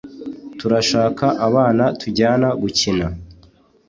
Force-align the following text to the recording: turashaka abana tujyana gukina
turashaka 0.57 1.25
abana 1.47 1.83
tujyana 1.99 2.47
gukina 2.61 3.07